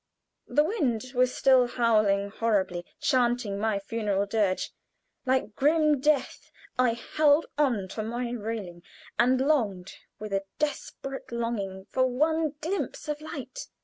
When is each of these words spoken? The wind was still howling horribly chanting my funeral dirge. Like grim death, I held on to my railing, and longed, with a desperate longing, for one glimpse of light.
The 0.47 0.63
wind 0.63 1.03
was 1.13 1.31
still 1.31 1.67
howling 1.67 2.31
horribly 2.31 2.87
chanting 2.99 3.59
my 3.59 3.77
funeral 3.77 4.25
dirge. 4.25 4.71
Like 5.27 5.55
grim 5.55 5.99
death, 5.99 6.49
I 6.79 6.93
held 6.93 7.45
on 7.55 7.87
to 7.89 8.01
my 8.01 8.31
railing, 8.31 8.81
and 9.19 9.39
longed, 9.39 9.93
with 10.17 10.33
a 10.33 10.43
desperate 10.57 11.31
longing, 11.31 11.85
for 11.85 12.07
one 12.07 12.55
glimpse 12.61 13.07
of 13.07 13.21
light. 13.21 13.67